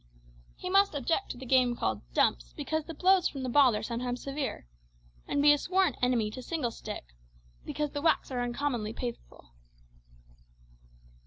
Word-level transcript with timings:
He 0.55 0.67
must 0.67 0.95
object 0.95 1.29
to 1.29 1.37
the 1.37 1.45
game 1.45 1.75
called 1.75 2.01
"dumps," 2.15 2.53
because 2.53 2.85
the 2.85 2.95
blows 2.95 3.29
from 3.29 3.43
the 3.43 3.49
ball 3.49 3.75
are 3.75 3.83
sometimes 3.83 4.23
severe; 4.23 4.65
and 5.27 5.43
be 5.43 5.53
a 5.53 5.59
sworn 5.59 5.93
enemy 6.01 6.31
to 6.31 6.41
single 6.41 6.71
stick, 6.71 7.13
because 7.65 7.91
the 7.91 8.01
whacks 8.01 8.31
are 8.31 8.41
uncommonly 8.41 8.93
painful. 8.93 9.51